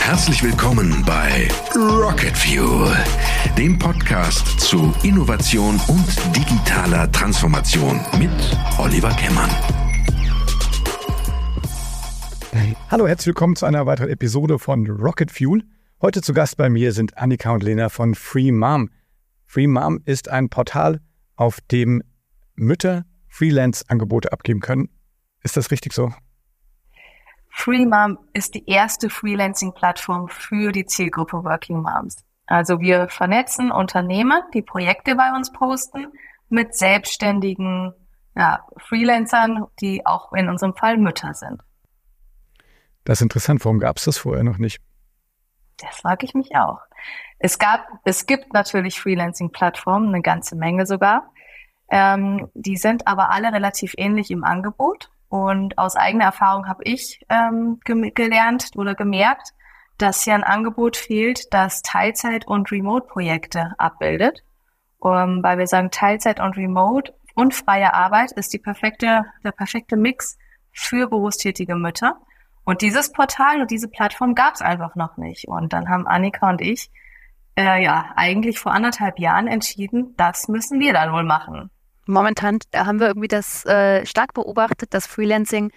[0.00, 2.92] Herzlich willkommen bei Rocket Fuel,
[3.56, 8.32] dem Podcast zu Innovation und digitaler Transformation mit
[8.78, 9.50] Oliver Kemmern.
[12.90, 15.62] Hallo, herzlich willkommen zu einer weiteren Episode von Rocket Fuel.
[16.02, 18.90] Heute zu Gast bei mir sind Annika und Lena von Free Mom.
[19.46, 21.00] Free Mom ist ein Portal,
[21.36, 22.02] auf dem
[22.56, 23.04] Mütter
[23.34, 24.88] Freelance-Angebote abgeben können.
[25.42, 26.12] Ist das richtig so?
[27.50, 32.24] Free Mom ist die erste Freelancing-Plattform für die Zielgruppe Working Moms.
[32.46, 36.06] Also wir vernetzen Unternehmer, die Projekte bei uns posten,
[36.48, 37.92] mit selbstständigen
[38.36, 41.60] ja, Freelancern, die auch in unserem Fall Mütter sind.
[43.04, 43.64] Das ist interessant.
[43.64, 44.80] Warum gab es das vorher noch nicht?
[45.78, 46.80] Das frage ich mich auch.
[47.38, 51.32] Es gab, es gibt natürlich Freelancing-Plattformen, eine ganze Menge sogar.
[51.94, 55.10] Ähm, die sind aber alle relativ ähnlich im Angebot.
[55.28, 59.50] Und aus eigener Erfahrung habe ich ähm, gelernt oder gemerkt,
[59.96, 64.42] dass hier ein Angebot fehlt, das Teilzeit- und Remote-Projekte abbildet.
[64.98, 69.96] Um, weil wir sagen, Teilzeit und Remote und freie Arbeit ist die perfekte, der perfekte
[69.96, 70.36] Mix
[70.72, 72.16] für berufstätige Mütter.
[72.64, 75.46] Und dieses Portal und diese Plattform gab es einfach noch nicht.
[75.46, 76.90] Und dann haben Annika und ich
[77.56, 81.70] äh, ja eigentlich vor anderthalb Jahren entschieden, das müssen wir dann wohl machen.
[82.06, 85.72] Momentan haben wir irgendwie das äh, stark beobachtet, dass Freelancing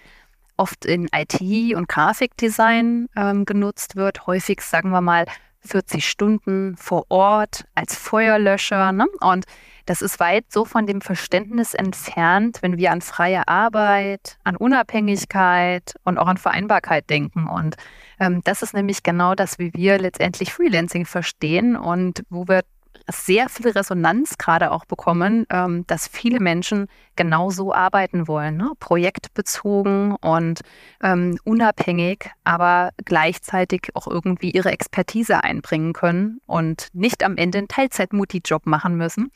[0.56, 1.40] oft in IT
[1.74, 4.26] und Grafikdesign ähm, genutzt wird.
[4.26, 5.26] Häufig, sagen wir mal,
[5.60, 8.92] 40 Stunden vor Ort als Feuerlöscher.
[8.92, 9.06] Ne?
[9.20, 9.44] Und
[9.86, 15.94] das ist weit so von dem Verständnis entfernt, wenn wir an freie Arbeit, an Unabhängigkeit
[16.04, 17.48] und auch an Vereinbarkeit denken.
[17.48, 17.76] Und
[18.20, 22.62] ähm, das ist nämlich genau das, wie wir letztendlich Freelancing verstehen und wo wir
[23.10, 28.72] sehr viel Resonanz gerade auch bekommen, ähm, dass viele Menschen genau so arbeiten wollen, ne?
[28.80, 30.60] projektbezogen und
[31.02, 37.68] ähm, unabhängig, aber gleichzeitig auch irgendwie ihre Expertise einbringen können und nicht am Ende einen
[37.68, 39.30] Teilzeit-Mutti-Job machen müssen,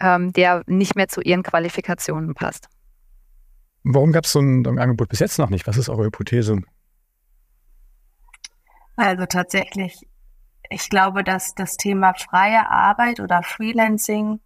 [0.00, 2.68] ähm, der nicht mehr zu ihren Qualifikationen passt.
[3.82, 5.66] Warum gab es so ein, ein Angebot bis jetzt noch nicht?
[5.66, 6.60] Was ist eure Hypothese?
[8.96, 10.09] Also tatsächlich
[10.70, 14.40] ich glaube, dass das Thema freie Arbeit oder Freelancing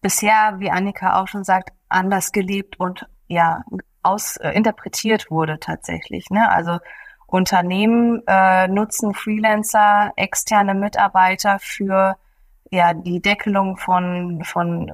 [0.00, 3.62] bisher, wie Annika auch schon sagt, anders gelebt und ja
[4.02, 6.30] aus äh, interpretiert wurde tatsächlich.
[6.30, 6.50] Ne?
[6.50, 6.78] Also
[7.26, 12.16] Unternehmen äh, nutzen Freelancer, externe Mitarbeiter für
[12.70, 14.90] ja die Deckelung von von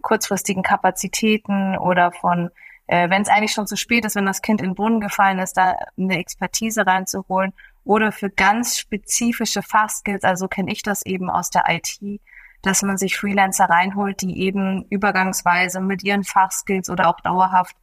[0.00, 2.50] kurzfristigen Kapazitäten oder von
[2.86, 5.38] äh, wenn es eigentlich schon zu spät ist, wenn das Kind in den Brunnen gefallen
[5.38, 7.52] ist, da eine Expertise reinzuholen
[7.84, 12.20] oder für ganz spezifische Fachskills, also kenne ich das eben aus der IT,
[12.62, 17.76] dass man sich Freelancer reinholt, die eben übergangsweise mit ihren Fachskills oder auch dauerhaft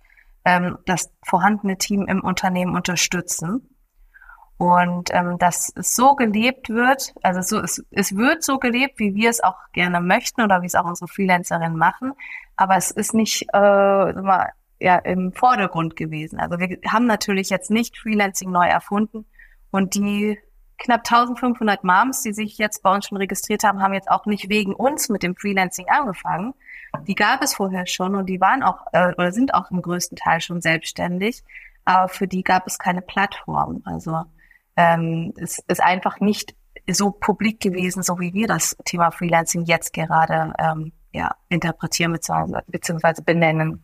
[0.46, 3.70] ähm, das vorhandene Team im Unternehmen unterstützen.
[4.58, 9.14] Und ähm, dass es so gelebt wird, also so, es, es wird so gelebt, wie
[9.14, 12.14] wir es auch gerne möchten oder wie es auch unsere Freelancerinnen machen,
[12.56, 13.58] aber es ist nicht äh,
[14.80, 16.40] ja, im Vordergrund gewesen.
[16.40, 19.26] Also wir haben natürlich jetzt nicht Freelancing neu erfunden,
[19.72, 20.38] und die
[20.78, 24.50] knapp 1500 Moms, die sich jetzt bei uns schon registriert haben, haben jetzt auch nicht
[24.50, 26.54] wegen uns mit dem Freelancing angefangen.
[27.08, 30.18] Die gab es vorher schon und die waren auch äh, oder sind auch im größten
[30.18, 31.44] Teil schon selbstständig,
[31.86, 33.82] aber für die gab es keine Plattform.
[33.86, 34.24] Also
[34.76, 36.56] ähm, es ist einfach nicht
[36.90, 43.22] so publik gewesen, so wie wir das Thema Freelancing jetzt gerade ähm, ja, interpretieren bzw.
[43.26, 43.84] benennen.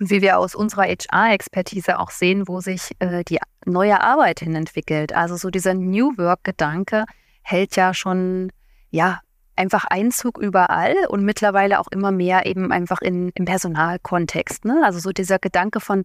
[0.00, 4.54] Und wie wir aus unserer HR-Expertise auch sehen, wo sich äh, die neue Arbeit hin
[4.54, 5.14] entwickelt.
[5.14, 7.04] Also so dieser New Work-Gedanke
[7.42, 8.50] hält ja schon,
[8.90, 9.20] ja,
[9.56, 14.64] einfach Einzug überall und mittlerweile auch immer mehr eben einfach in, im Personalkontext.
[14.64, 14.80] Ne?
[14.84, 16.04] Also so dieser Gedanke von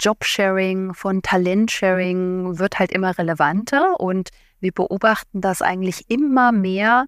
[0.00, 4.30] Jobsharing, von Talentsharing wird halt immer relevanter und
[4.60, 7.04] wir beobachten, dass eigentlich immer mehr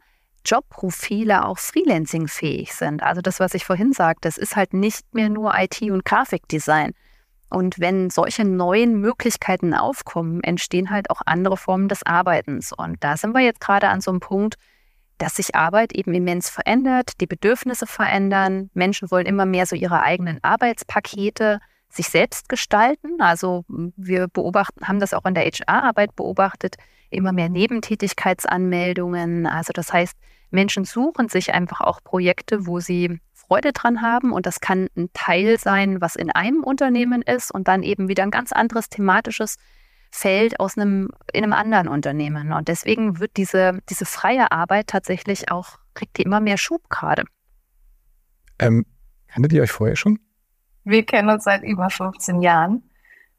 [0.47, 3.03] Jobprofile auch freelancing-fähig sind.
[3.03, 6.93] Also das, was ich vorhin sagte, das ist halt nicht mehr nur IT und Grafikdesign.
[7.51, 12.73] Und wenn solche neuen Möglichkeiten aufkommen, entstehen halt auch andere Formen des Arbeitens.
[12.73, 14.57] Und da sind wir jetzt gerade an so einem Punkt,
[15.19, 18.71] dass sich Arbeit eben immens verändert, die Bedürfnisse verändern.
[18.75, 23.21] Menschen wollen immer mehr so ihre eigenen Arbeitspakete sich selbst gestalten.
[23.21, 26.77] Also wir beobachten, haben das auch in der HR-Arbeit beobachtet,
[27.11, 29.47] immer mehr Nebentätigkeitsanmeldungen.
[29.47, 30.17] Also das heißt,
[30.51, 34.33] Menschen suchen sich einfach auch Projekte, wo sie Freude dran haben.
[34.33, 38.23] Und das kann ein Teil sein, was in einem Unternehmen ist und dann eben wieder
[38.23, 39.57] ein ganz anderes thematisches
[40.11, 42.53] Feld aus einem, in einem anderen Unternehmen.
[42.53, 47.25] Und deswegen wird diese, diese freie Arbeit tatsächlich auch, kriegt die immer mehr Schub gerade.
[48.59, 48.87] Ähm,
[49.29, 50.19] kanntet ihr euch vorher schon?
[50.85, 52.86] Wir kennen uns seit über 15 Jahren.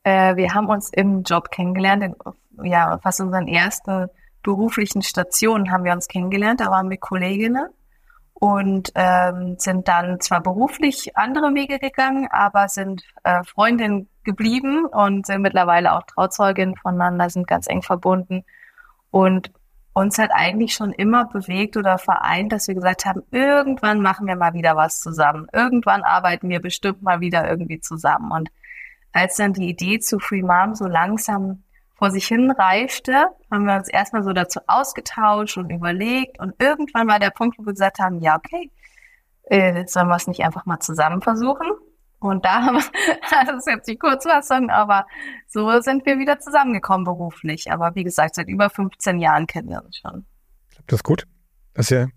[0.08, 2.16] Äh, wir haben uns im Job kennengelernt, in,
[2.64, 4.08] ja, fast unseren ersten
[4.42, 6.62] beruflichen Stationen haben wir uns kennengelernt.
[6.62, 7.68] Da waren wir Kolleginnen
[8.34, 15.26] und ähm, sind dann zwar beruflich andere Wege gegangen, aber sind äh, Freundin geblieben und
[15.26, 18.46] sind mittlerweile auch Trauzeugin voneinander, sind ganz eng verbunden.
[19.12, 19.52] Und
[19.92, 24.38] uns hat eigentlich schon immer bewegt oder vereint, dass wir gesagt haben, irgendwann machen wir
[24.38, 25.48] mal wieder was zusammen.
[25.52, 28.32] Irgendwann arbeiten wir bestimmt mal wieder irgendwie zusammen.
[28.32, 28.50] Und
[29.18, 31.64] als dann die Idee zu Free Mom so langsam
[31.96, 36.40] vor sich hin reifte, haben wir uns erstmal so dazu ausgetauscht und überlegt.
[36.40, 38.72] Und irgendwann war der Punkt, wo wir gesagt haben, ja, okay,
[39.44, 41.68] äh, sollen wir es nicht einfach mal zusammen versuchen?
[42.20, 42.84] Und da haben wir,
[43.46, 45.08] das ist jetzt die Kurzfassung, aber
[45.48, 47.72] so sind wir wieder zusammengekommen beruflich.
[47.72, 50.26] Aber wie gesagt, seit über 15 Jahren kennen wir uns schon.
[50.86, 51.24] Das ist gut.
[51.74, 52.08] Das ist ja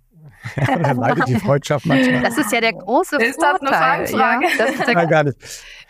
[0.57, 2.23] da leidet die Freundschaft manchmal.
[2.23, 4.03] Das ist ja der große ist Vorteil.
[4.03, 4.13] Das?
[4.13, 5.37] Ja, das ist der Nein, gar nicht.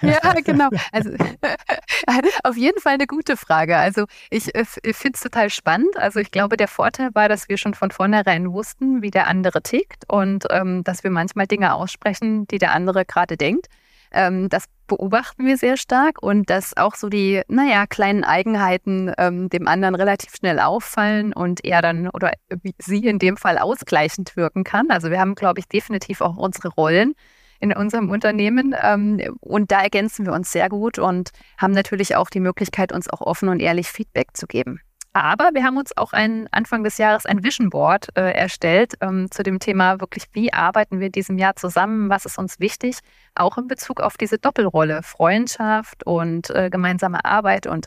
[0.01, 0.69] Ja, genau.
[0.93, 1.11] Also
[2.45, 3.77] auf jeden Fall eine gute Frage.
[3.77, 5.97] Also ich, ich finde es total spannend.
[5.97, 9.63] Also ich glaube, der Vorteil war, dass wir schon von vornherein wussten, wie der andere
[9.63, 13.69] tickt und ähm, dass wir manchmal Dinge aussprechen, die der andere gerade denkt.
[14.13, 19.49] Ähm, das beobachten wir sehr stark und dass auch so die, naja, kleinen Eigenheiten ähm,
[19.49, 22.33] dem anderen relativ schnell auffallen und er dann oder
[22.79, 24.91] sie in dem Fall ausgleichend wirken kann.
[24.91, 27.15] Also wir haben, glaube ich, definitiv auch unsere Rollen
[27.61, 32.31] in unserem Unternehmen ähm, und da ergänzen wir uns sehr gut und haben natürlich auch
[32.31, 34.81] die Möglichkeit, uns auch offen und ehrlich Feedback zu geben.
[35.13, 39.29] Aber wir haben uns auch ein, Anfang des Jahres ein Vision Board äh, erstellt ähm,
[39.31, 42.99] zu dem Thema wirklich, wie arbeiten wir in diesem Jahr zusammen, was ist uns wichtig,
[43.35, 47.67] auch in Bezug auf diese Doppelrolle, Freundschaft und äh, gemeinsame Arbeit.
[47.67, 47.87] Und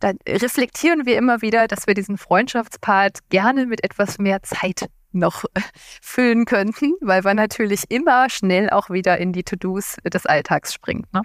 [0.00, 5.44] da reflektieren wir immer wieder, dass wir diesen Freundschaftspart gerne mit etwas mehr Zeit noch
[5.54, 5.60] äh,
[6.02, 11.12] füllen könnten, weil man natürlich immer schnell auch wieder in die To-Dos des Alltags springt.
[11.14, 11.22] Ne?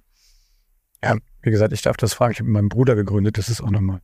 [1.03, 2.33] Ja, wie gesagt, ich darf das fragen.
[2.33, 4.01] Ich habe mit meinem Bruder gegründet, das ist auch nochmal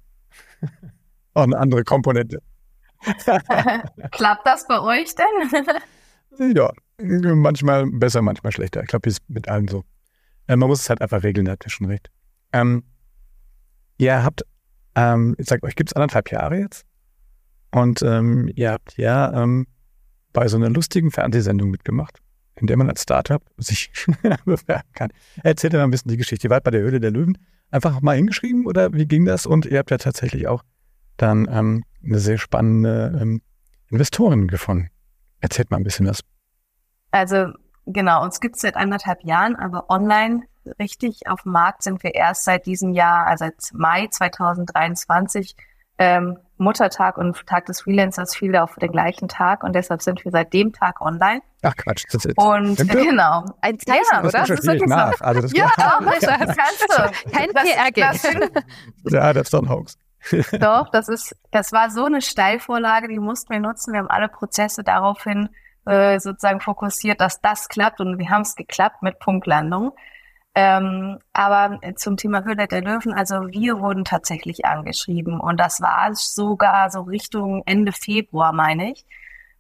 [1.38, 2.42] auch eine andere Komponente.
[4.12, 5.66] Klappt das bei euch denn?
[6.56, 8.82] ja, manchmal besser, manchmal schlechter.
[8.82, 9.84] Ich glaube, ist mit allen so.
[10.48, 12.10] Äh, man muss es halt einfach regeln, da habt ihr schon recht.
[12.54, 12.84] Ähm,
[13.98, 14.44] ihr habt,
[14.96, 16.86] ähm, ich sag euch, gibt es anderthalb Jahre jetzt?
[17.72, 19.68] Und ähm, ihr habt ja ähm,
[20.34, 22.20] bei so einer lustigen Fernsehsendung mitgemacht,
[22.56, 23.92] in der man als Startup sich
[24.46, 25.10] bewerben kann.
[25.44, 26.48] Erzählt mal ein bisschen die Geschichte.
[26.48, 27.38] Ihr wart bei der Höhle der Löwen
[27.70, 29.46] einfach mal hingeschrieben oder wie ging das?
[29.46, 30.64] Und ihr habt ja tatsächlich auch
[31.18, 33.42] dann ähm, eine sehr spannende ähm,
[33.90, 34.90] Investorin gefunden.
[35.40, 36.22] Erzählt mal ein bisschen was.
[37.12, 37.48] Also
[37.86, 40.44] genau, uns gibt es seit anderthalb Jahren, aber online
[40.80, 45.56] richtig auf dem Markt sind wir erst seit diesem Jahr, also seit Mai 2023.
[46.00, 50.32] Ähm, Muttertag und Tag des Freelancers fiel auf den gleichen Tag und deshalb sind wir
[50.32, 51.42] seit dem Tag online.
[51.64, 53.46] Ach Quatsch, das ist und genau.
[53.62, 54.32] Ein Zeichen, ja, oder?
[54.32, 55.22] Das, das ist nach.
[55.22, 57.32] Also das ja, das, das kannst du.
[57.32, 58.64] Kein PR-Gag.
[59.06, 59.98] Ja, das ist doch ein Hoax.
[60.60, 63.94] Doch, das ist, das war so eine Steilvorlage, die mussten wir nutzen.
[63.94, 65.50] Wir haben alle Prozesse daraufhin
[65.86, 69.94] äh, sozusagen fokussiert, dass das klappt und wir haben es geklappt mit Punktlandung.
[70.54, 76.16] Ähm, aber zum Thema Höhle der Löwen, also wir wurden tatsächlich angeschrieben und das war
[76.16, 79.06] sogar so Richtung Ende Februar, meine ich.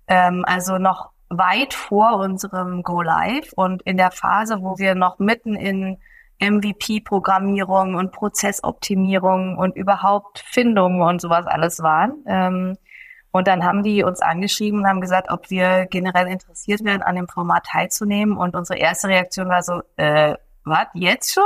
[0.07, 5.19] Ähm, also noch weit vor unserem Go Live und in der Phase, wo wir noch
[5.19, 5.98] mitten in
[6.39, 12.24] MVP-Programmierung und Prozessoptimierung und überhaupt Findung und sowas alles waren.
[12.27, 12.77] Ähm,
[13.32, 17.15] und dann haben die uns angeschrieben und haben gesagt, ob wir generell interessiert wären, an
[17.15, 18.38] dem Format teilzunehmen.
[18.38, 21.44] Und unsere erste Reaktion war so, äh, was, jetzt schon?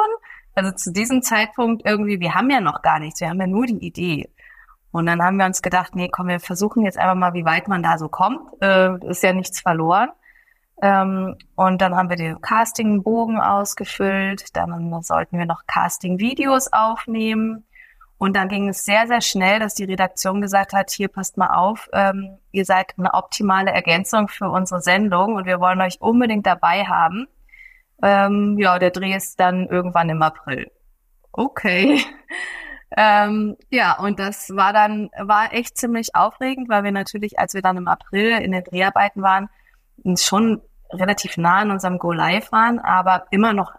[0.54, 3.66] Also zu diesem Zeitpunkt irgendwie, wir haben ja noch gar nichts, wir haben ja nur
[3.66, 4.30] die Idee.
[4.92, 7.68] Und dann haben wir uns gedacht, nee, komm, wir versuchen jetzt einfach mal, wie weit
[7.68, 8.42] man da so kommt.
[8.62, 10.10] Äh, ist ja nichts verloren.
[10.82, 14.56] Ähm, und dann haben wir den Castingbogen ausgefüllt.
[14.56, 17.66] Dann sollten wir noch Casting-Videos aufnehmen.
[18.22, 21.56] Und dann ging es sehr, sehr schnell, dass die Redaktion gesagt hat, hier passt mal
[21.56, 26.46] auf, ähm, ihr seid eine optimale Ergänzung für unsere Sendung und wir wollen euch unbedingt
[26.46, 27.28] dabei haben.
[28.04, 30.70] Ähm, ja, der Dreh ist dann irgendwann im April.
[31.32, 32.04] Okay.
[32.96, 37.64] ähm, ja, und das war dann, war echt ziemlich aufregend, weil wir natürlich, als wir
[37.64, 39.50] dann im April in den Dreharbeiten waren,
[40.16, 40.62] schon
[40.94, 43.74] relativ nah an unserem Go Live waren, aber immer noch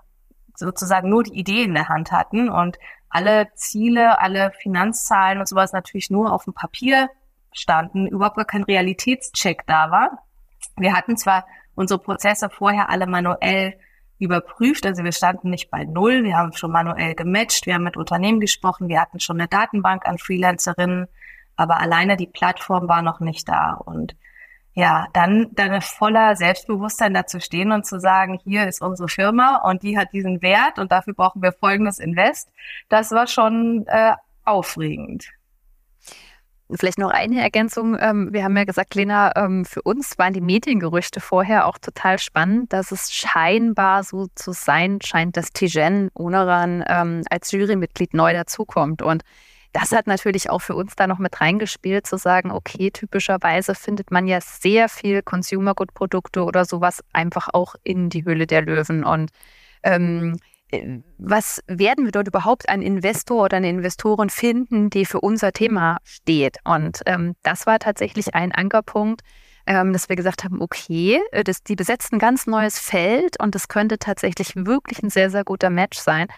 [0.54, 2.78] sozusagen nur die Idee in der Hand hatten und
[3.08, 7.10] alle Ziele, alle Finanzzahlen und sowas natürlich nur auf dem Papier
[7.52, 10.24] standen, überhaupt gar kein Realitätscheck da war.
[10.76, 13.78] Wir hatten zwar unsere Prozesse vorher alle manuell
[14.18, 17.96] überprüft, also wir standen nicht bei Null, wir haben schon manuell gematcht, wir haben mit
[17.96, 21.08] Unternehmen gesprochen, wir hatten schon eine Datenbank an Freelancerinnen,
[21.56, 24.16] aber alleine die Plattform war noch nicht da und
[24.74, 29.82] ja, dann, dann voller Selbstbewusstsein dazu stehen und zu sagen, hier ist unsere Firma und
[29.82, 32.50] die hat diesen Wert und dafür brauchen wir folgendes Invest,
[32.88, 34.14] das war schon äh,
[34.44, 35.28] aufregend.
[36.74, 37.98] Vielleicht noch eine Ergänzung.
[38.00, 42.18] Ähm, wir haben ja gesagt, Lena, ähm, für uns waren die Mediengerüchte vorher auch total
[42.18, 48.32] spannend, dass es scheinbar so zu sein scheint, dass Tijen Oneran ähm, als Jurymitglied neu
[48.32, 49.02] dazukommt.
[49.02, 49.22] Und
[49.72, 54.10] das hat natürlich auch für uns da noch mit reingespielt, zu sagen, okay, typischerweise findet
[54.10, 58.62] man ja sehr viel Consumer Good Produkte oder sowas einfach auch in die Höhle der
[58.62, 59.02] Löwen.
[59.04, 59.30] Und
[59.82, 60.36] ähm,
[60.70, 65.52] äh, was werden wir dort überhaupt einen Investor oder eine Investorin finden, die für unser
[65.52, 66.58] Thema steht?
[66.64, 69.22] Und ähm, das war tatsächlich ein Ankerpunkt,
[69.66, 73.54] ähm, dass wir gesagt haben, okay, äh, das, die besetzen ein ganz neues Feld und
[73.54, 76.28] das könnte tatsächlich wirklich ein sehr, sehr guter Match sein.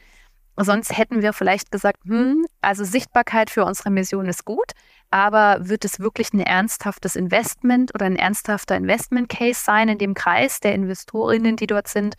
[0.56, 4.72] Sonst hätten wir vielleicht gesagt, hm, also Sichtbarkeit für unsere Mission ist gut,
[5.10, 10.14] aber wird es wirklich ein ernsthaftes Investment oder ein ernsthafter Investment Case sein in dem
[10.14, 12.14] Kreis der Investorinnen, die dort sind,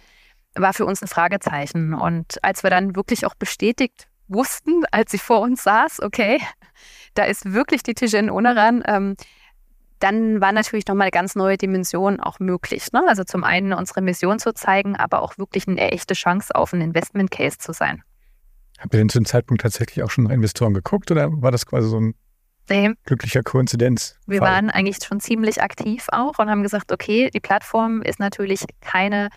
[0.55, 1.93] war für uns ein Fragezeichen.
[1.93, 6.41] Und als wir dann wirklich auch bestätigt wussten, als sie vor uns saß, okay,
[7.13, 9.15] da ist wirklich die Tijen Oneran, ähm,
[9.99, 12.91] dann war natürlich nochmal eine ganz neue Dimension auch möglich.
[12.91, 13.03] Ne?
[13.07, 16.81] Also zum einen unsere Mission zu zeigen, aber auch wirklich eine echte Chance auf einen
[16.81, 18.03] Investment Case zu sein.
[18.79, 21.65] Habt ihr denn zu dem Zeitpunkt tatsächlich auch schon nach Investoren geguckt oder war das
[21.65, 22.15] quasi so ein
[22.69, 22.91] nee.
[23.05, 24.17] glücklicher Koinzidenz?
[24.27, 28.65] Wir waren eigentlich schon ziemlich aktiv auch und haben gesagt, okay, die Plattform ist natürlich
[28.81, 29.29] keine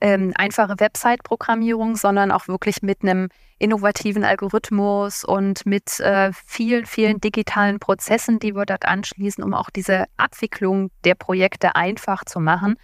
[0.00, 3.28] ähm, einfache Website-Programmierung, sondern auch wirklich mit einem
[3.58, 9.70] innovativen Algorithmus und mit äh, vielen, vielen digitalen Prozessen, die wir dort anschließen, um auch
[9.70, 12.76] diese Abwicklung der Projekte einfach zu machen.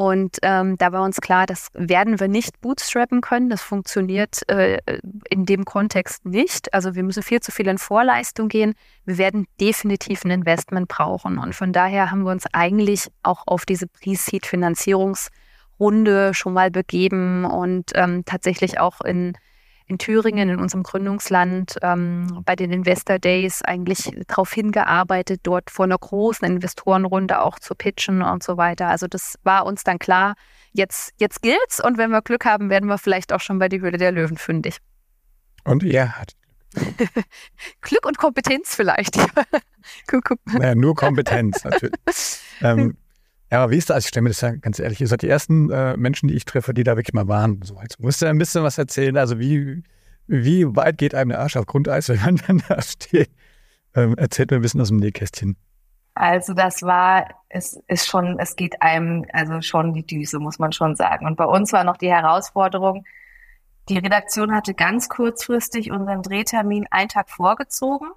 [0.00, 3.50] Und ähm, da war uns klar, das werden wir nicht bootstrappen können.
[3.50, 4.78] Das funktioniert äh,
[5.28, 6.72] in dem Kontext nicht.
[6.72, 8.72] Also wir müssen viel zu viel in Vorleistung gehen.
[9.04, 11.36] Wir werden definitiv ein Investment brauchen.
[11.36, 17.90] Und von daher haben wir uns eigentlich auch auf diese Pre-Seed-Finanzierungsrunde schon mal begeben und
[17.94, 19.34] ähm, tatsächlich auch in
[19.90, 25.84] in Thüringen, in unserem Gründungsland, ähm, bei den Investor Days eigentlich darauf hingearbeitet, dort vor
[25.84, 28.88] einer großen Investorenrunde auch zu pitchen und so weiter.
[28.88, 30.34] Also das war uns dann klar,
[30.72, 33.80] jetzt, jetzt gilt's und wenn wir Glück haben, werden wir vielleicht auch schon bei die
[33.80, 34.78] Höhle der Löwen fündig.
[35.64, 36.36] Und ihr hattet
[37.80, 38.06] Glück.
[38.06, 39.16] Und Kompetenz vielleicht.
[40.44, 41.92] naja, nur Kompetenz natürlich.
[42.62, 42.96] ähm,
[43.50, 44.04] ja, aber wie ist das?
[44.04, 46.44] Ich stelle mir das ja ganz ehrlich, ihr seid die ersten äh, Menschen, die ich
[46.44, 47.60] treffe, die da wirklich mal waren.
[47.62, 49.16] So, jetzt musst du ein bisschen was erzählen.
[49.16, 49.82] Also wie,
[50.26, 53.30] wie weit geht einem der Arsch auf Grundeis, wenn man dann da steht?
[53.94, 55.56] Ähm, erzählt mir ein bisschen aus dem Nähkästchen.
[56.14, 60.72] Also das war, es ist schon, es geht einem, also schon die Düse, muss man
[60.72, 61.26] schon sagen.
[61.26, 63.04] Und bei uns war noch die Herausforderung,
[63.88, 68.08] die Redaktion hatte ganz kurzfristig unseren Drehtermin einen Tag vorgezogen.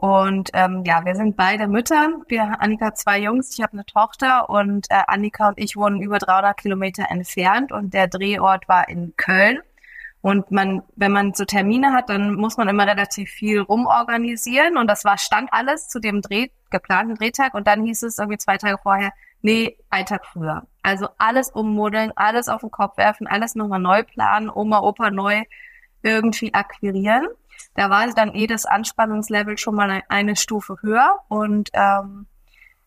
[0.00, 2.08] Und ähm, ja, wir sind beide Mütter.
[2.28, 6.16] Wir, Annika zwei Jungs, ich habe eine Tochter und äh, Annika und ich wohnen über
[6.16, 9.58] 300 Kilometer entfernt und der Drehort war in Köln.
[10.22, 14.86] Und man, wenn man so Termine hat, dann muss man immer relativ viel rumorganisieren und
[14.86, 18.56] das war stand alles zu dem Dreh, geplanten Drehtag und dann hieß es irgendwie zwei
[18.56, 20.66] Tage vorher, nee, ein Tag früher.
[20.82, 25.42] Also alles ummodeln, alles auf den Kopf werfen, alles nochmal neu planen, Oma, Opa neu
[26.02, 27.28] irgendwie akquirieren
[27.74, 31.20] da war dann eh das Anspannungslevel schon mal eine Stufe höher.
[31.28, 32.26] Und ähm,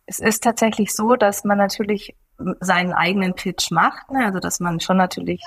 [0.05, 2.15] es ist tatsächlich so, dass man natürlich
[2.59, 4.25] seinen eigenen Pitch macht, ne?
[4.25, 5.41] also dass man schon natürlich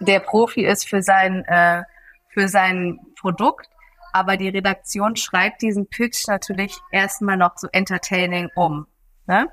[0.00, 1.82] der Profi ist für sein äh,
[2.28, 3.68] für sein Produkt,
[4.12, 8.86] aber die Redaktion schreibt diesen Pitch natürlich erstmal noch so entertaining um.
[9.26, 9.48] Ne?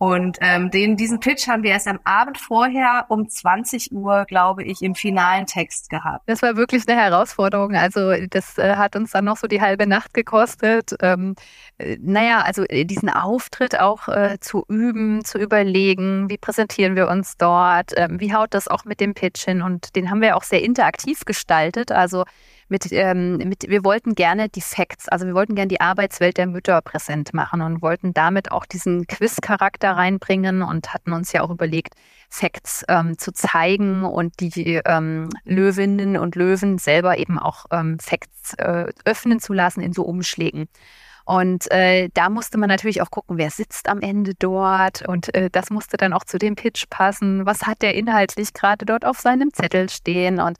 [0.00, 4.64] Und ähm, den, diesen Pitch haben wir erst am Abend vorher um 20 Uhr, glaube
[4.64, 6.22] ich, im finalen Text gehabt.
[6.26, 7.74] Das war wirklich eine Herausforderung.
[7.74, 10.94] Also das äh, hat uns dann noch so die halbe Nacht gekostet.
[11.02, 11.34] Ähm,
[11.76, 17.06] äh, naja, also äh, diesen Auftritt auch äh, zu üben, zu überlegen, wie präsentieren wir
[17.08, 19.60] uns dort, ähm, wie haut das auch mit dem Pitch hin.
[19.60, 21.92] Und den haben wir auch sehr interaktiv gestaltet.
[21.92, 22.24] Also
[22.70, 26.46] mit, ähm, mit, wir wollten gerne die Facts, also wir wollten gerne die Arbeitswelt der
[26.46, 31.50] Mütter präsent machen und wollten damit auch diesen Quiz-Charakter reinbringen und hatten uns ja auch
[31.50, 31.94] überlegt,
[32.28, 38.54] Facts ähm, zu zeigen und die ähm, Löwinnen und Löwen selber eben auch ähm, Facts
[38.54, 40.68] äh, öffnen zu lassen in so Umschlägen.
[41.24, 45.06] Und äh, da musste man natürlich auch gucken, wer sitzt am Ende dort.
[45.06, 47.46] Und äh, das musste dann auch zu dem Pitch passen.
[47.46, 50.40] Was hat der inhaltlich gerade dort auf seinem Zettel stehen?
[50.40, 50.56] Und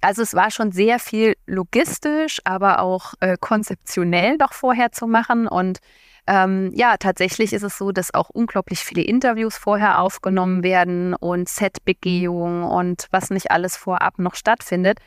[0.00, 5.46] also es war schon sehr viel logistisch, aber auch äh, konzeptionell noch vorher zu machen.
[5.46, 5.78] Und
[6.26, 11.48] ähm, ja, tatsächlich ist es so, dass auch unglaublich viele Interviews vorher aufgenommen werden und
[11.48, 14.98] Setbegehung und was nicht alles vorab noch stattfindet.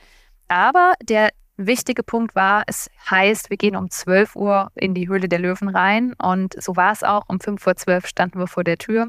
[0.48, 1.30] Aber der
[1.60, 5.40] ein wichtiger Punkt war, es heißt, wir gehen um 12 Uhr in die Höhle der
[5.40, 7.24] Löwen rein und so war es auch.
[7.28, 9.08] Um 5 vor 12 standen wir vor der Tür.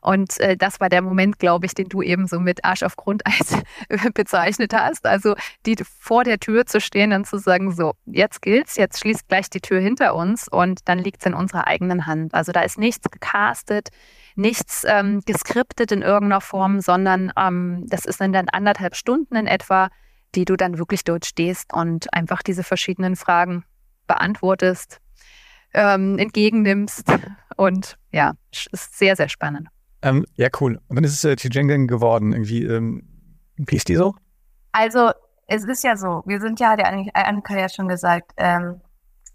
[0.00, 2.96] Und äh, das war der Moment, glaube ich, den du eben so mit Arsch auf
[2.96, 3.56] Grundeis
[4.14, 5.06] bezeichnet hast.
[5.06, 5.34] Also
[5.64, 9.50] die vor der Tür zu stehen und zu sagen, so, jetzt gilt's, jetzt schließt gleich
[9.50, 12.34] die Tür hinter uns und dann liegt's in unserer eigenen Hand.
[12.34, 13.88] Also da ist nichts gecastet,
[14.34, 19.46] nichts ähm, geskriptet in irgendeiner Form, sondern ähm, das ist in dann anderthalb Stunden in
[19.46, 19.88] etwa,
[20.34, 23.64] die du dann wirklich dort stehst und einfach diese verschiedenen Fragen
[24.06, 25.00] beantwortest,
[25.74, 27.04] ähm, entgegennimmst.
[27.56, 29.68] Und ja, ist sehr, sehr spannend.
[30.06, 30.80] Ähm, ja, cool.
[30.86, 32.32] Und dann ist es äh, Tijengen geworden.
[32.32, 33.02] Irgendwie, ähm,
[33.56, 34.14] wie ist die so?
[34.70, 35.10] Also,
[35.48, 36.84] es ist ja so, wir sind ja, ja
[37.14, 38.80] Annika ja schon gesagt, ähm,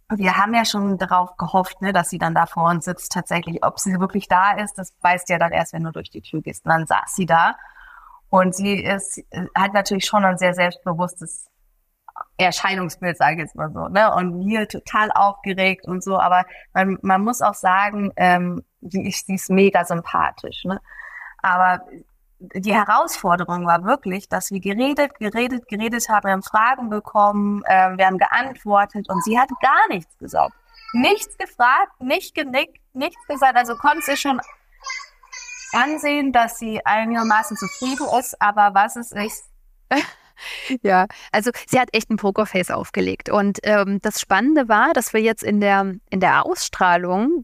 [0.10, 3.64] wir haben ja schon darauf gehofft, ne, dass sie dann da vor uns sitzt tatsächlich.
[3.66, 6.42] Ob sie wirklich da ist, das weißt ja dann erst, wenn du durch die Tür
[6.42, 6.66] gehst.
[6.66, 7.56] Und dann saß sie da.
[8.30, 9.22] Und sie ist,
[9.56, 11.51] hat natürlich schon ein sehr selbstbewusstes
[12.38, 14.14] Erscheinungsbild, sage ich jetzt mal so, ne?
[14.14, 16.20] Und hier total aufgeregt und so.
[16.20, 20.82] Aber man, man muss auch sagen, ähm, sie, ist, mega sympathisch, ne?
[21.42, 21.82] Aber
[22.40, 27.98] die Herausforderung war wirklich, dass wir geredet, geredet, geredet haben, wir haben Fragen bekommen, äh,
[27.98, 30.54] wir haben geantwortet und sie hat gar nichts gesagt.
[30.94, 33.56] Nichts gefragt, nicht genickt, nichts gesagt.
[33.56, 34.42] Also konnte sie schon
[35.74, 39.46] ansehen, dass sie einigermaßen zufrieden ist, aber was es ist.
[40.84, 43.30] Ja, also sie hat echt ein Pokerface aufgelegt.
[43.30, 47.44] Und ähm, das Spannende war, dass wir jetzt in der, in der Ausstrahlung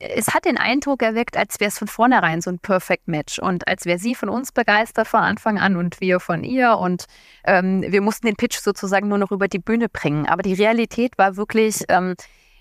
[0.00, 3.66] es hat den Eindruck erweckt, als wäre es von vornherein so ein Perfect Match und
[3.68, 7.06] als wäre sie von uns begeistert von Anfang an und wir von ihr und
[7.44, 10.26] ähm, wir mussten den Pitch sozusagen nur noch über die Bühne bringen.
[10.26, 12.14] Aber die Realität war wirklich, ähm,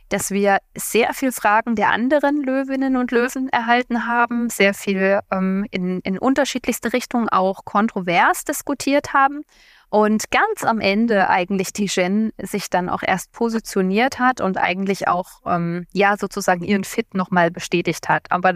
[0.09, 5.65] dass wir sehr viel Fragen der anderen Löwinnen und Löwen erhalten haben, sehr viel ähm,
[5.71, 9.41] in, in unterschiedlichste Richtungen auch kontrovers diskutiert haben
[9.89, 15.07] und ganz am Ende eigentlich die Jen sich dann auch erst positioniert hat und eigentlich
[15.07, 18.25] auch, ähm, ja, sozusagen ihren Fit nochmal bestätigt hat.
[18.29, 18.55] Aber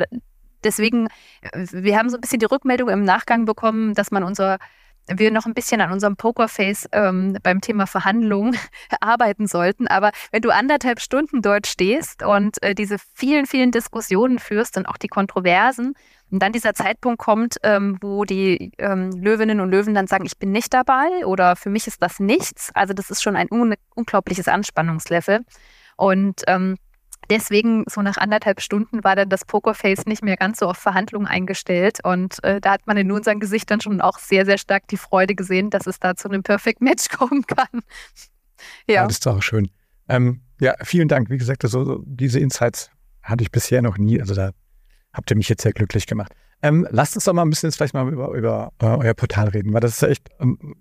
[0.64, 1.08] deswegen,
[1.42, 4.58] äh, wir haben so ein bisschen die Rückmeldung im Nachgang bekommen, dass man unser
[5.08, 8.58] wir noch ein bisschen an unserem Pokerface ähm, beim Thema Verhandlungen
[9.02, 9.88] arbeiten sollten.
[9.88, 14.88] Aber wenn du anderthalb Stunden dort stehst und äh, diese vielen, vielen Diskussionen führst und
[14.88, 15.94] auch die Kontroversen,
[16.32, 20.38] und dann dieser Zeitpunkt kommt, ähm, wo die ähm, Löwinnen und Löwen dann sagen, ich
[20.38, 22.72] bin nicht dabei oder für mich ist das nichts.
[22.74, 25.42] Also das ist schon ein un unglaubliches Anspannungslevel.
[25.98, 26.78] Und ähm,
[27.30, 31.28] deswegen, so nach anderthalb Stunden, war dann das Pokerface nicht mehr ganz so auf Verhandlungen
[31.28, 32.00] eingestellt.
[32.04, 35.36] Und äh, da hat man in unseren Gesichtern schon auch sehr, sehr stark die Freude
[35.36, 37.82] gesehen, dass es da zu einem Perfect Match kommen kann.
[38.88, 38.96] ja.
[38.96, 39.70] ja, das ist auch schön.
[40.10, 41.30] Ähm, ja, vielen Dank.
[41.30, 44.20] Wie gesagt, also diese Insights hatte ich bisher noch nie.
[44.20, 44.52] Also da
[45.14, 46.34] habt ihr mich jetzt sehr glücklich gemacht.
[46.62, 49.50] Ähm, lasst uns doch mal ein bisschen jetzt vielleicht mal über, über uh, euer Portal
[49.50, 50.76] reden, weil das ist ja echt ähm,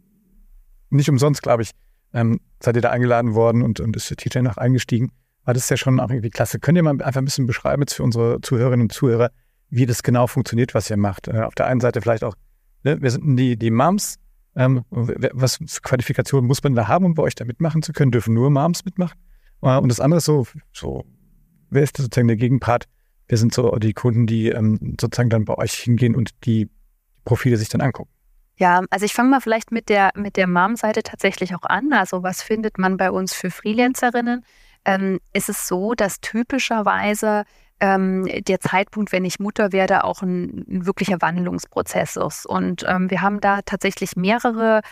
[0.90, 1.70] nicht umsonst, glaube ich,
[2.12, 5.12] ähm, seid ihr da eingeladen worden und, und ist der TJ noch eingestiegen.
[5.44, 6.58] Weil das ist ja schon auch irgendwie klasse.
[6.58, 9.30] Könnt ihr mal einfach ein bisschen beschreiben jetzt für unsere Zuhörerinnen und Zuhörer,
[9.70, 11.28] wie das genau funktioniert, was ihr macht?
[11.28, 12.34] Äh, auf der einen Seite vielleicht auch,
[12.82, 14.16] ne, wir sind die, die Moms.
[14.56, 18.10] Ähm, was für Qualifikationen muss man da haben, um bei euch da mitmachen zu können?
[18.10, 19.18] Dürfen nur Moms mitmachen?
[19.62, 21.04] Äh, und das andere ist so, so,
[21.70, 22.86] wer ist sozusagen der Gegenpart?
[23.28, 26.68] Wer sind so die Kunden, die ähm, sozusagen dann bei euch hingehen und die
[27.24, 28.10] Profile sich dann angucken?
[28.56, 31.92] Ja, also ich fange mal vielleicht mit der, mit der Mom-Seite tatsächlich auch an.
[31.92, 34.44] Also was findet man bei uns für Freelancerinnen?
[34.84, 37.44] Ähm, ist es so, dass typischerweise
[37.80, 42.46] ähm, der Zeitpunkt, wenn ich Mutter werde, auch ein, ein wirklicher Wandlungsprozess ist.
[42.46, 44.82] Und ähm, wir haben da tatsächlich mehrere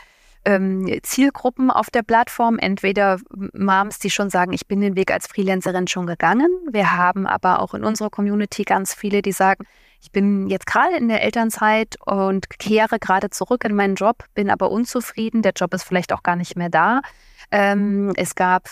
[0.45, 2.59] ähm, Zielgruppen auf der Plattform.
[2.59, 3.19] Entweder
[3.53, 6.49] Moms, die schon sagen, ich bin den Weg als Freelancerin schon gegangen.
[6.71, 9.65] Wir haben aber auch in unserer Community ganz viele, die sagen,
[10.01, 14.49] ich bin jetzt gerade in der Elternzeit und kehre gerade zurück in meinen Job, bin
[14.49, 15.43] aber unzufrieden.
[15.43, 17.01] Der Job ist vielleicht auch gar nicht mehr da.
[17.51, 18.69] Ähm, es gab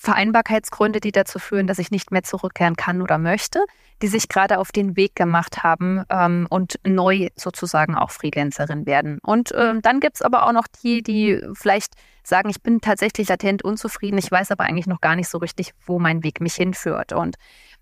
[0.00, 3.64] Vereinbarkeitsgründe, die dazu führen, dass ich nicht mehr zurückkehren kann oder möchte,
[4.00, 9.18] die sich gerade auf den Weg gemacht haben ähm, und neu sozusagen auch Freelancerin werden.
[9.24, 13.64] Und ähm, dann gibt's aber auch noch die, die vielleicht sagen, ich bin tatsächlich latent
[13.64, 17.12] unzufrieden, ich weiß aber eigentlich noch gar nicht so richtig, wo mein Weg mich hinführt.
[17.12, 17.34] Und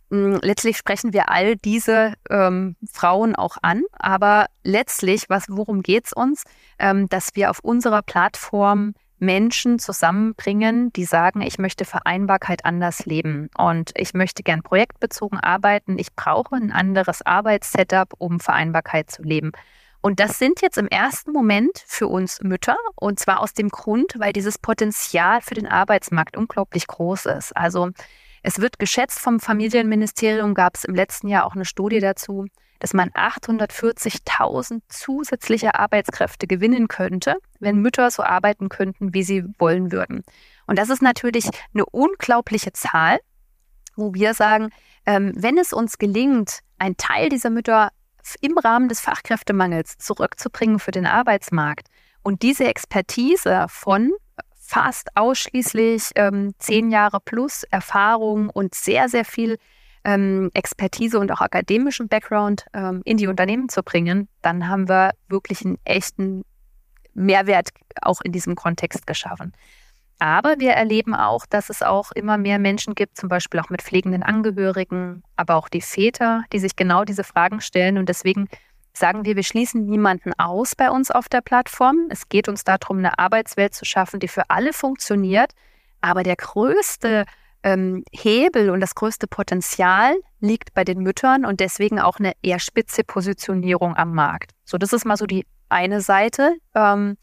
[0.08, 5.82] mh, mm, letztlich sprechen wir all diese ähm, Frauen auch an, aber letztlich, was, worum
[5.82, 6.44] geht's uns?
[6.78, 13.50] Ähm, dass wir auf unserer Plattform Menschen zusammenbringen, die sagen, ich möchte Vereinbarkeit anders leben
[13.56, 15.98] und ich möchte gern projektbezogen arbeiten.
[15.98, 19.52] Ich brauche ein anderes Arbeitssetup, um Vereinbarkeit zu leben.
[20.02, 24.14] Und das sind jetzt im ersten Moment für uns Mütter und zwar aus dem Grund,
[24.18, 27.56] weil dieses Potenzial für den Arbeitsmarkt unglaublich groß ist.
[27.56, 27.90] Also
[28.42, 32.46] es wird geschätzt vom Familienministerium, gab es im letzten Jahr auch eine Studie dazu,
[32.78, 39.92] dass man 840.000 zusätzliche Arbeitskräfte gewinnen könnte, wenn Mütter so arbeiten könnten, wie sie wollen
[39.92, 40.22] würden.
[40.66, 43.18] Und das ist natürlich eine unglaubliche Zahl,
[43.96, 44.70] wo wir sagen,
[45.06, 47.90] ähm, wenn es uns gelingt, einen Teil dieser Mütter
[48.40, 51.88] im Rahmen des Fachkräftemangels zurückzubringen für den Arbeitsmarkt
[52.22, 54.12] und diese Expertise von
[54.56, 59.58] fast ausschließlich ähm, zehn Jahre plus Erfahrung und sehr, sehr viel
[60.04, 65.12] ähm, Expertise und auch akademischen Background ähm, in die Unternehmen zu bringen, dann haben wir
[65.28, 66.42] wirklich einen echten
[67.16, 67.70] Mehrwert
[68.02, 69.52] auch in diesem Kontext geschaffen.
[70.18, 73.82] Aber wir erleben auch, dass es auch immer mehr Menschen gibt, zum Beispiel auch mit
[73.82, 77.98] pflegenden Angehörigen, aber auch die Väter, die sich genau diese Fragen stellen.
[77.98, 78.48] Und deswegen
[78.94, 82.06] sagen wir, wir schließen niemanden aus bei uns auf der Plattform.
[82.08, 85.52] Es geht uns darum, eine Arbeitswelt zu schaffen, die für alle funktioniert.
[86.00, 87.26] Aber der größte
[87.66, 92.60] ähm, Hebel und das größte Potenzial liegt bei den Müttern und deswegen auch eine eher
[92.60, 94.52] spitze Positionierung am Markt.
[94.64, 96.54] So, das ist mal so die eine Seite.
[96.76, 97.16] Ähm,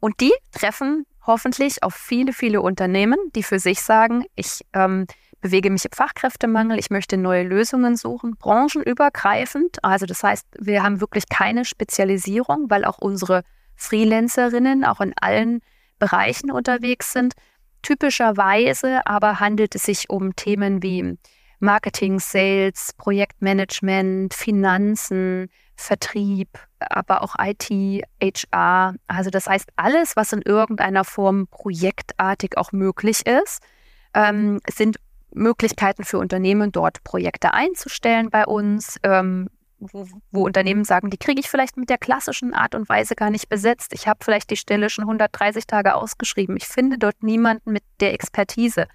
[0.00, 5.06] und die treffen hoffentlich auf viele, viele Unternehmen, die für sich sagen, ich ähm,
[5.42, 9.84] bewege mich im Fachkräftemangel, ich möchte neue Lösungen suchen, branchenübergreifend.
[9.84, 13.42] Also das heißt, wir haben wirklich keine Spezialisierung, weil auch unsere
[13.76, 15.60] Freelancerinnen auch in allen
[15.98, 17.34] Bereichen unterwegs sind.
[17.82, 21.18] Typischerweise aber handelt es sich um Themen wie
[21.60, 28.94] Marketing, Sales, Projektmanagement, Finanzen, Vertrieb, aber auch IT, HR.
[29.06, 33.62] Also das heißt alles, was in irgendeiner Form projektartig auch möglich ist,
[34.14, 34.98] ähm, sind
[35.32, 39.48] Möglichkeiten für Unternehmen, dort Projekte einzustellen bei uns, ähm,
[39.80, 43.30] wo, wo, Unternehmen sagen, die kriege ich vielleicht mit der klassischen Art und Weise gar
[43.30, 43.92] nicht besetzt.
[43.92, 46.56] Ich habe vielleicht die Stelle schon 130 Tage ausgeschrieben.
[46.56, 48.86] Ich finde dort niemanden mit der Expertise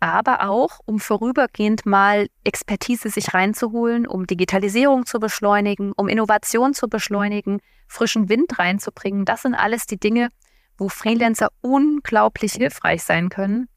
[0.00, 6.88] aber auch, um vorübergehend mal Expertise sich reinzuholen, um Digitalisierung zu beschleunigen, um Innovation zu
[6.88, 9.24] beschleunigen, frischen Wind reinzubringen.
[9.24, 10.28] Das sind alles die Dinge,
[10.76, 13.68] wo Freelancer unglaublich hilfreich sein können.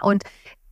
[0.00, 0.22] Und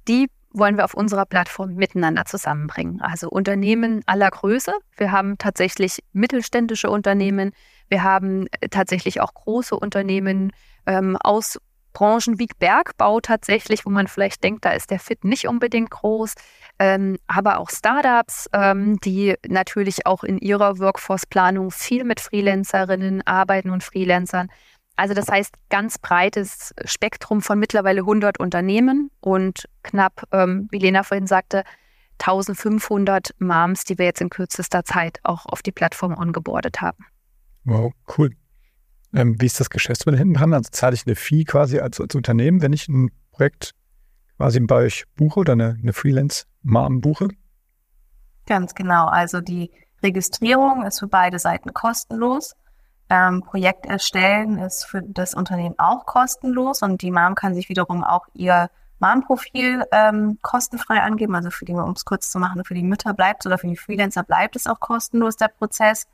[0.07, 3.01] die wollen wir auf unserer Plattform miteinander zusammenbringen.
[3.01, 4.73] Also Unternehmen aller Größe.
[4.97, 7.53] Wir haben tatsächlich mittelständische Unternehmen.
[7.89, 10.53] Wir haben tatsächlich auch große Unternehmen
[10.87, 11.59] ähm, aus
[11.95, 16.35] Branchen wie Bergbau tatsächlich, wo man vielleicht denkt, da ist der Fit nicht unbedingt groß,
[16.79, 23.71] ähm, aber auch Startups, ähm, die natürlich auch in ihrer Workforce-Planung viel mit Freelancerinnen arbeiten
[23.71, 24.49] und Freelancern.
[24.97, 31.03] Also das heißt, ganz breites Spektrum von mittlerweile 100 Unternehmen und knapp, ähm, wie Lena
[31.03, 31.65] vorhin sagte,
[32.19, 37.05] 1500 Moms, die wir jetzt in kürzester Zeit auch auf die Plattform ongeboardet haben.
[37.65, 38.31] Wow, cool.
[39.13, 40.55] Ähm, wie ist das Geschäftsmodell hinten dran?
[40.55, 43.73] Also zahle ich eine Fee quasi als, als Unternehmen, wenn ich ein Projekt
[44.37, 47.29] quasi bei euch buche oder eine, eine Freelance-Mom buche?
[48.47, 49.07] Ganz genau.
[49.07, 49.71] Also die
[50.03, 52.55] Registrierung ist für beide Seiten kostenlos.
[53.11, 58.03] Ähm, Projekt erstellen ist für das Unternehmen auch kostenlos und die Mom kann sich wiederum
[58.03, 61.35] auch ihr Mom-Profil ähm, kostenfrei angeben.
[61.35, 63.77] Also für die, um es kurz zu machen, für die Mütter bleibt oder für die
[63.77, 66.07] Freelancer bleibt es auch kostenlos der Prozess.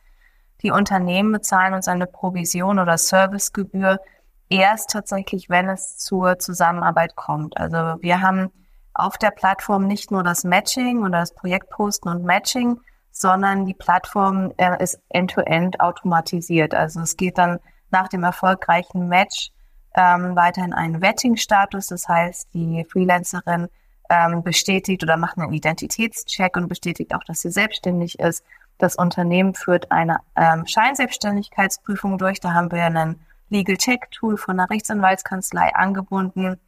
[0.63, 4.01] Die Unternehmen bezahlen uns eine Provision oder Servicegebühr
[4.49, 7.57] erst tatsächlich, wenn es zur Zusammenarbeit kommt.
[7.57, 8.51] Also wir haben
[8.93, 12.81] auf der Plattform nicht nur das Matching oder das Projektposten und Matching,
[13.13, 16.75] sondern die Plattform äh, ist end-to-end -end automatisiert.
[16.75, 17.59] Also es geht dann
[17.91, 19.51] nach dem erfolgreichen Match
[19.97, 21.89] ähm, weiterhin einen Vetting-Status.
[21.89, 23.69] Das heißt, die Freelancerin
[24.09, 28.45] ähm, bestätigt oder macht einen Identitätscheck und bestätigt auch, dass sie selbstständig ist.
[28.79, 32.41] Das Unternehmen führt eine ähm, Scheinselbstständigkeitsprüfung durch.
[32.41, 33.21] Da haben wir einen
[33.51, 36.59] Legal Check Tool von der Rechtsanwaltskanzlei angebunden.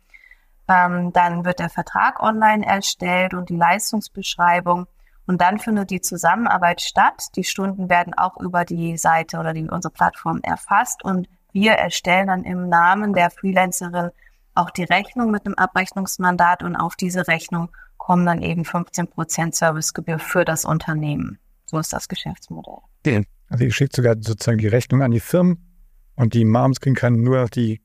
[0.68, 4.86] Ähm, dann wird der Vertrag online erstellt und die Leistungsbeschreibung.
[5.26, 7.28] Und dann findet die Zusammenarbeit statt.
[7.36, 12.28] Die Stunden werden auch über die Seite oder die, unsere Plattform erfasst und wir erstellen
[12.28, 14.10] dann im Namen der Freelancerin
[14.54, 19.54] auch die Rechnung mit einem Abrechnungsmandat und auf diese Rechnung kommen dann eben 15 Prozent
[19.54, 21.38] Servicegebühr für das Unternehmen.
[21.66, 23.24] So ist das Geschäftsmodell.
[23.48, 25.72] Also ihr schickt sogar sozusagen die Rechnung an die Firmen
[26.16, 27.82] und die Moms kriegen können nur die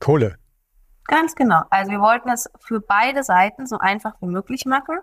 [0.00, 0.36] Kohle.
[1.04, 1.62] Ganz genau.
[1.70, 4.98] Also wir wollten es für beide Seiten so einfach wie möglich machen,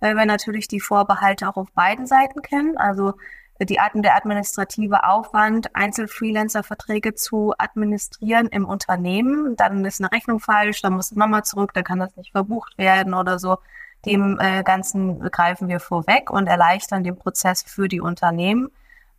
[0.00, 2.76] weil wir natürlich die Vorbehalte auch auf beiden Seiten kennen.
[2.76, 3.14] Also
[3.62, 9.54] die Arten der administrative Aufwand, Einzelfreelancer-Verträge zu administrieren im Unternehmen.
[9.56, 12.78] Dann ist eine Rechnung falsch, dann muss es nochmal zurück, dann kann das nicht verbucht
[12.78, 13.58] werden oder so.
[14.06, 18.70] Dem äh, Ganzen greifen wir vorweg und erleichtern den Prozess für die Unternehmen.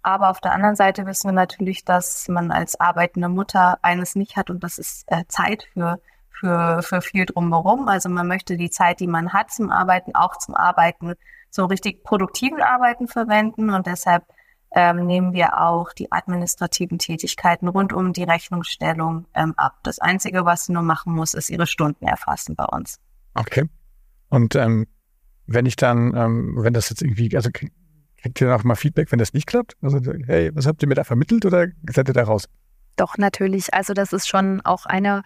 [0.01, 4.35] Aber auf der anderen Seite wissen wir natürlich, dass man als arbeitende Mutter eines nicht
[4.35, 5.99] hat und das ist äh, Zeit für,
[6.41, 7.87] für, für viel drumherum.
[7.87, 11.13] Also man möchte die Zeit, die man hat zum Arbeiten, auch zum Arbeiten,
[11.51, 14.23] zum richtig produktiven Arbeiten verwenden und deshalb
[14.73, 19.79] ähm, nehmen wir auch die administrativen Tätigkeiten rund um die Rechnungsstellung ähm, ab.
[19.83, 22.99] Das Einzige, was sie nur machen muss, ist ihre Stunden erfassen bei uns.
[23.35, 23.65] Okay.
[24.29, 24.87] Und ähm,
[25.45, 29.11] wenn ich dann, ähm, wenn das jetzt irgendwie, also kriegt ihr dann auch mal Feedback,
[29.11, 29.75] wenn das nicht klappt?
[29.81, 32.47] Also, hey, was habt ihr mir da vermittelt oder seid ihr da raus?
[32.95, 33.73] Doch, natürlich.
[33.73, 35.23] Also das ist schon auch einer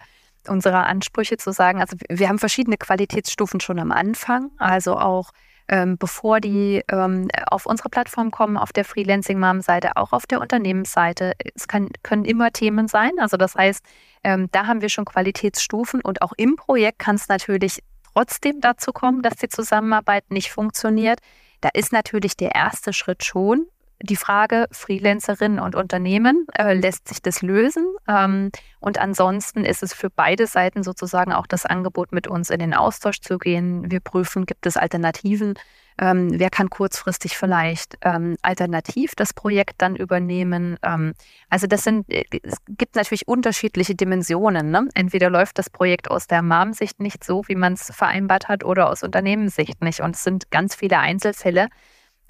[0.48, 1.80] unserer Ansprüche zu sagen.
[1.80, 4.50] Also wir haben verschiedene Qualitätsstufen schon am Anfang.
[4.58, 5.32] Also auch
[5.68, 10.26] ähm, bevor die ähm, auf unsere Plattform kommen, auf der Freelancing Mom Seite, auch auf
[10.26, 11.32] der Unternehmensseite.
[11.54, 13.12] Es kann, können immer Themen sein.
[13.18, 13.84] Also das heißt,
[14.22, 17.82] ähm, da haben wir schon Qualitätsstufen und auch im Projekt kann es natürlich
[18.12, 21.18] trotzdem dazu kommen, dass die Zusammenarbeit nicht funktioniert.
[21.60, 23.66] Da ist natürlich der erste Schritt schon,
[24.02, 27.86] die Frage Freelancerinnen und Unternehmen, äh, lässt sich das lösen?
[28.08, 32.58] Ähm, und ansonsten ist es für beide Seiten sozusagen auch das Angebot, mit uns in
[32.58, 33.90] den Austausch zu gehen.
[33.90, 35.54] Wir prüfen, gibt es Alternativen?
[35.98, 40.76] Ähm, wer kann kurzfristig vielleicht ähm, alternativ das Projekt dann übernehmen?
[40.82, 41.14] Ähm,
[41.48, 44.70] also das sind, äh, es gibt natürlich unterschiedliche Dimensionen.
[44.70, 44.88] Ne?
[44.94, 48.90] Entweder läuft das Projekt aus der Mom-Sicht nicht so, wie man es vereinbart hat, oder
[48.90, 50.00] aus Unternehmenssicht nicht.
[50.00, 51.68] Und es sind ganz viele Einzelfälle.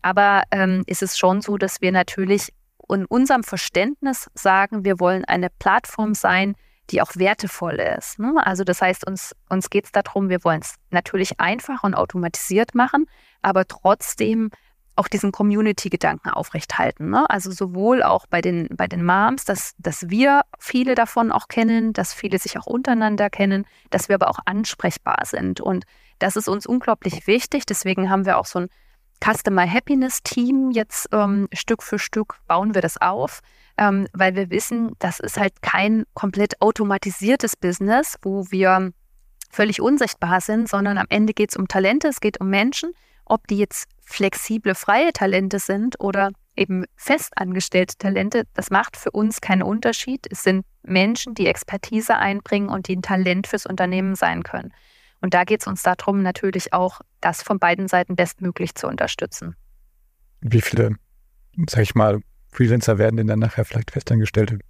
[0.07, 2.53] Aber ähm, ist es schon so, dass wir natürlich
[2.89, 6.55] in unserem Verständnis sagen, wir wollen eine Plattform sein,
[6.91, 8.21] die auch wertevoll ist.
[8.21, 8.35] Ne?
[8.37, 12.77] Also das heißt, uns, uns geht es darum, wir wollen es natürlich einfach und automatisiert
[12.77, 13.07] machen,
[13.43, 14.53] aber trotzdem
[14.95, 17.11] auch diesen Community-Gedanken aufrechthalten.
[17.11, 17.29] Ne?
[17.29, 21.93] Also sowohl auch bei den, bei den Moms, dass, dass wir viele davon auch kennen,
[21.95, 25.61] dass viele sich auch untereinander kennen, dass wir aber auch ansprechbar sind.
[25.61, 25.85] Und
[26.21, 27.67] das ist uns unglaublich wichtig.
[27.67, 28.69] Deswegen haben wir auch so ein
[29.25, 33.41] Customer Happiness Team jetzt ähm, Stück für Stück bauen wir das auf,
[33.79, 38.93] ähm, weil wir wissen, das ist halt kein komplett automatisiertes Business, wo wir
[39.51, 42.93] völlig unsichtbar sind, sondern am Ende geht es um Talente, es geht um Menschen,
[43.25, 49.41] ob die jetzt flexible, freie Talente sind oder eben festangestellte Talente, das macht für uns
[49.41, 50.27] keinen Unterschied.
[50.31, 54.73] Es sind Menschen, die Expertise einbringen und die ein Talent fürs Unternehmen sein können.
[55.21, 59.57] Und da geht es uns darum, natürlich auch das von beiden Seiten bestmöglich zu unterstützen.
[60.41, 60.95] Wie viele,
[61.69, 62.21] sag ich mal,
[62.53, 64.61] Freelancer werden denn dann nachher vielleicht Festangestellte?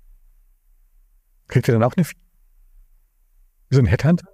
[1.49, 2.07] Kriegt ihr dann auch eine,
[3.69, 4.27] wie so ein Headhunter?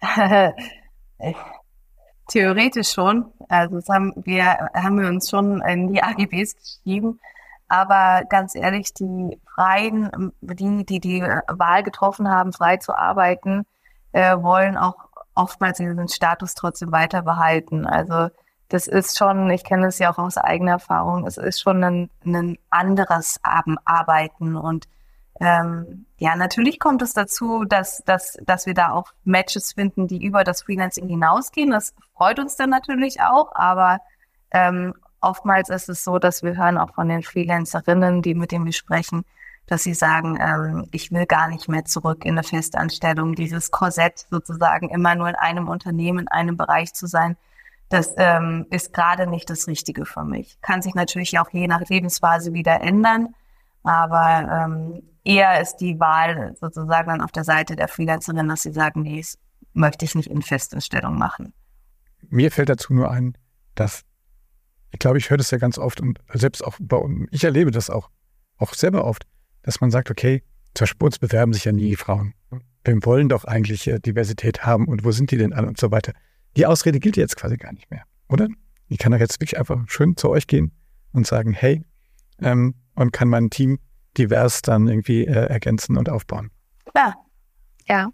[2.28, 3.32] Theoretisch schon.
[3.48, 4.44] Also das haben wir,
[4.74, 7.20] haben wir uns schon in die AGBs geschrieben.
[7.68, 13.66] Aber ganz ehrlich, die Freien, die, die die Wahl getroffen haben, frei zu arbeiten,
[14.12, 14.96] äh, wollen auch
[15.34, 17.86] oftmals diesen Status trotzdem weiter behalten.
[17.86, 18.28] Also
[18.68, 22.10] das ist schon, ich kenne es ja auch aus eigener Erfahrung, es ist schon ein,
[22.24, 24.88] ein anderes Arbeiten und
[25.40, 30.24] ähm, ja, natürlich kommt es dazu, dass, dass, dass wir da auch Matches finden, die
[30.24, 31.70] über das Freelancing hinausgehen.
[31.70, 33.98] Das freut uns dann natürlich auch, aber
[34.52, 38.66] ähm, oftmals ist es so, dass wir hören auch von den Freelancerinnen, die mit denen
[38.66, 39.24] wir sprechen,
[39.66, 44.26] dass sie sagen, ähm, ich will gar nicht mehr zurück in eine Festanstellung, dieses Korsett
[44.30, 47.36] sozusagen immer nur in einem Unternehmen, in einem Bereich zu sein,
[47.88, 50.58] das ähm, ist gerade nicht das Richtige für mich.
[50.62, 53.34] Kann sich natürlich auch je nach Lebensphase wieder ändern,
[53.82, 58.72] aber ähm, eher ist die Wahl sozusagen dann auf der Seite der Freelancerin, dass sie
[58.72, 59.38] sagen, nee, das
[59.74, 61.52] möchte ich nicht in Festanstellung machen.
[62.30, 63.36] Mir fällt dazu nur ein,
[63.74, 64.04] dass
[64.90, 67.70] ich glaube, ich höre das ja ganz oft und selbst auch bei uns, ich erlebe
[67.70, 68.10] das auch,
[68.58, 69.26] auch selber oft,
[69.62, 70.42] dass man sagt, okay,
[70.74, 72.34] zur Sport bewerben sich ja nie Frauen.
[72.84, 75.90] Wir wollen doch eigentlich äh, Diversität haben und wo sind die denn alle und so
[75.90, 76.12] weiter.
[76.56, 78.48] Die Ausrede gilt jetzt quasi gar nicht mehr, oder?
[78.88, 80.72] Ich kann doch jetzt wirklich einfach schön zu euch gehen
[81.12, 81.82] und sagen, hey,
[82.40, 83.78] ähm, und kann mein Team
[84.18, 86.50] divers dann irgendwie äh, ergänzen und aufbauen.
[86.86, 87.16] Klar.
[87.88, 88.10] Ja.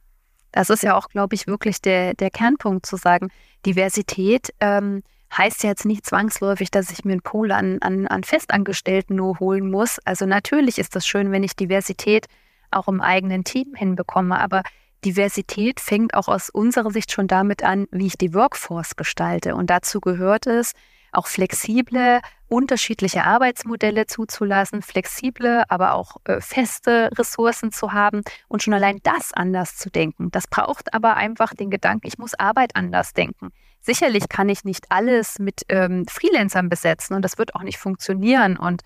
[0.53, 3.29] Das ist ja auch, glaube ich, wirklich der, der Kernpunkt zu sagen,
[3.67, 5.03] Diversität ähm,
[5.37, 9.39] heißt ja jetzt nicht zwangsläufig, dass ich mir einen Pool an, an, an Festangestellten nur
[9.39, 9.99] holen muss.
[10.05, 12.27] Also natürlich ist das schön, wenn ich Diversität
[12.71, 14.63] auch im eigenen Team hinbekomme, aber
[15.05, 19.55] Diversität fängt auch aus unserer Sicht schon damit an, wie ich die Workforce gestalte.
[19.55, 20.73] Und dazu gehört es,
[21.13, 28.75] auch flexible, unterschiedliche Arbeitsmodelle zuzulassen, flexible, aber auch äh, feste Ressourcen zu haben und schon
[28.75, 30.31] allein das anders zu denken.
[30.31, 33.53] Das braucht aber einfach den Gedanken, ich muss Arbeit anders denken.
[33.81, 38.57] Sicherlich kann ich nicht alles mit ähm, Freelancern besetzen und das wird auch nicht funktionieren.
[38.57, 38.83] Und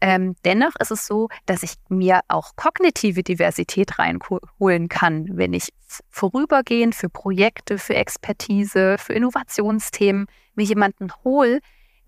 [0.00, 5.68] ähm, dennoch ist es so, dass ich mir auch kognitive Diversität reinholen kann, wenn ich
[6.10, 11.60] vorübergehend für Projekte, für Expertise, für Innovationsthemen mir jemanden hole,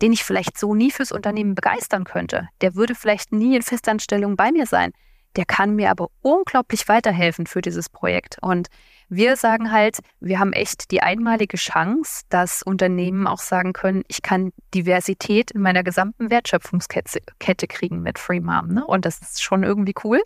[0.02, 2.48] den ich vielleicht so nie fürs Unternehmen begeistern könnte.
[2.60, 4.92] Der würde vielleicht nie in Festanstellung bei mir sein.
[5.38, 8.38] Der kann mir aber unglaublich weiterhelfen für dieses Projekt.
[8.40, 8.66] Und
[9.08, 14.20] wir sagen halt, wir haben echt die einmalige Chance, dass Unternehmen auch sagen können, ich
[14.20, 18.66] kann Diversität in meiner gesamten Wertschöpfungskette kriegen mit Free Mom.
[18.66, 18.84] Ne?
[18.84, 20.20] Und das ist schon irgendwie cool.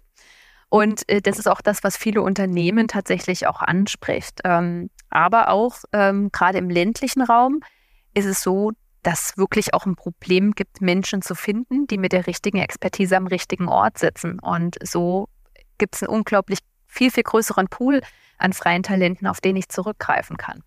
[0.71, 4.41] Und äh, das ist auch das, was viele Unternehmen tatsächlich auch anspricht.
[4.45, 7.61] Ähm, aber auch ähm, gerade im ländlichen Raum
[8.15, 8.73] ist es so,
[9.03, 13.27] dass wirklich auch ein Problem gibt, Menschen zu finden, die mit der richtigen Expertise am
[13.27, 14.39] richtigen Ort sitzen.
[14.39, 15.29] Und so
[15.79, 18.01] gibt es einen unglaublich viel, viel größeren Pool
[18.39, 20.63] an freien Talenten, auf den ich zurückgreifen kann.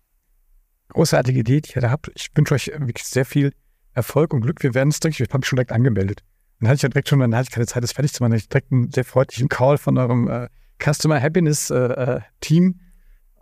[0.88, 2.10] Großartige Idee, die ihr da habt.
[2.14, 3.52] Ich wünsche euch wirklich sehr viel
[3.92, 4.62] Erfolg und Glück.
[4.62, 6.22] Wir werden es direkt, ich habe mich schon direkt angemeldet.
[6.60, 8.30] Dann hatte ich ja direkt schon, dann hatte ich keine Zeit, das fertig zu machen.
[8.30, 10.48] Dann hatte ich direkt einen sehr freundlichen Call von eurem äh,
[10.82, 12.80] Customer Happiness äh, äh Team.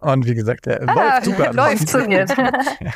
[0.00, 1.52] Und wie gesagt, der ah, läuft super.
[1.54, 2.26] Läuft zu mir.
[2.80, 2.92] ja.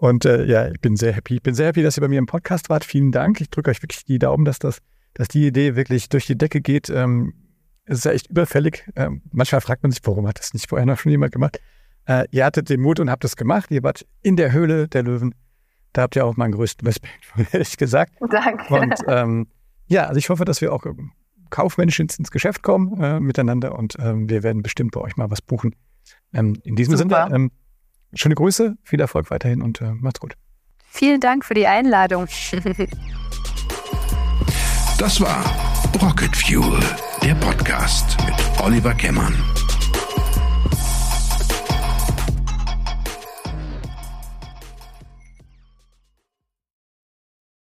[0.00, 1.34] Und äh, ja, ich bin sehr happy.
[1.34, 2.86] Ich bin sehr happy, dass ihr bei mir im Podcast wart.
[2.86, 3.38] Vielen Dank.
[3.42, 4.78] Ich drücke euch wirklich die Daumen, dass das,
[5.12, 6.88] dass die Idee wirklich durch die Decke geht.
[6.88, 7.34] Ähm,
[7.84, 8.88] es ist ja echt überfällig.
[8.96, 11.60] Ähm, manchmal fragt man sich, warum hat das nicht vorher noch schon jemand gemacht?
[12.06, 13.70] Äh, ihr hattet den Mut und habt es gemacht.
[13.70, 15.34] Ihr wart in der Höhle der Löwen.
[15.92, 17.20] Da habt ihr auch meinen größten Respekt,
[17.52, 18.14] ehrlich gesagt.
[18.30, 18.74] Danke.
[18.74, 19.48] Und ähm,
[19.86, 21.12] ja, also ich hoffe, dass wir auch ähm,
[21.50, 25.42] kaufmännisch ins, Geschäft kommen äh, miteinander und ähm, wir werden bestimmt bei euch mal was
[25.42, 25.76] buchen.
[26.32, 27.24] Ähm, in diesem Super.
[27.24, 27.50] Sinne, ähm,
[28.14, 30.34] schöne Grüße, viel Erfolg weiterhin und äh, macht's gut.
[30.90, 32.26] Vielen Dank für die Einladung.
[34.98, 35.44] das war
[36.02, 36.80] Rocket Fuel,
[37.22, 39.34] der Podcast mit Oliver Kemmern.